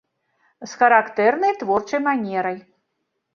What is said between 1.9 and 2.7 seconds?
манерай.